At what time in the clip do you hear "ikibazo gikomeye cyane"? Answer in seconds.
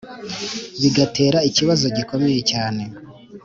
1.49-2.83